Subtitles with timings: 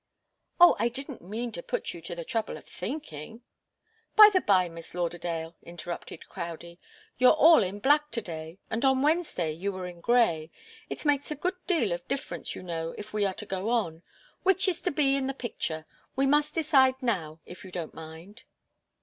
[0.59, 3.43] "Oh I didn't mean to put you to the trouble of thinking"
[4.15, 6.79] "By the bye, Miss Lauderdale," interrupted Crowdie,
[7.19, 10.49] "you're all in black to day, and on Wednesday you were in grey.
[10.89, 14.01] It makes a good deal of difference, you know, if we are to go on.
[14.41, 15.85] Which is to be in the picture?
[16.15, 18.41] We must decide now, if you don't mind."